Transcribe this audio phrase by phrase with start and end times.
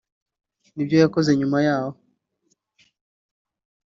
[0.75, 1.91] n’ibyo yakoze nyuma yaho